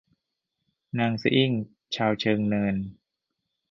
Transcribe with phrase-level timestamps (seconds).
[0.99, 1.51] นางสะอิ้ง
[1.95, 2.75] ชาวเชิงเนิน